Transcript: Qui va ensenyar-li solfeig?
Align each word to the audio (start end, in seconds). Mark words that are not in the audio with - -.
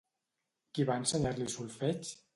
Qui 0.79 0.87
va 0.91 0.97
ensenyar-li 1.03 1.49
solfeig? 1.57 2.15